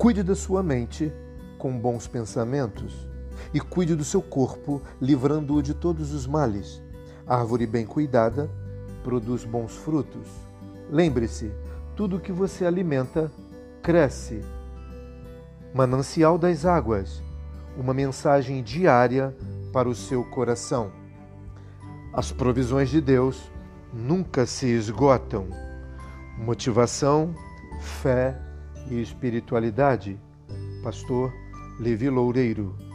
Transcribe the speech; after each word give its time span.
Cuide 0.00 0.22
da 0.22 0.34
sua 0.34 0.62
mente 0.62 1.12
com 1.58 1.78
bons 1.78 2.06
pensamentos 2.06 3.06
e 3.52 3.60
cuide 3.60 3.94
do 3.94 4.02
seu 4.02 4.22
corpo, 4.22 4.80
livrando-o 4.98 5.62
de 5.62 5.74
todos 5.74 6.14
os 6.14 6.26
males. 6.26 6.82
Árvore 7.26 7.66
bem 7.66 7.84
cuidada 7.84 8.50
produz 9.04 9.44
bons 9.44 9.76
frutos. 9.76 10.26
Lembre-se, 10.90 11.52
tudo 11.94 12.18
que 12.18 12.32
você 12.32 12.64
alimenta 12.64 13.30
cresce. 13.82 14.40
Manancial 15.74 16.38
das 16.38 16.64
Águas 16.64 17.22
uma 17.76 17.92
mensagem 17.92 18.62
diária 18.62 19.36
para 19.70 19.86
o 19.86 19.94
seu 19.94 20.24
coração. 20.24 20.90
As 22.14 22.32
provisões 22.32 22.88
de 22.88 23.02
Deus 23.02 23.52
nunca 23.92 24.46
se 24.46 24.66
esgotam. 24.66 25.46
Motivação, 26.38 27.34
fé 27.82 28.48
e 28.88 29.00
espiritualidade. 29.00 30.18
Pastor 30.82 31.32
Levi 31.78 32.08
Loureiro. 32.08 32.89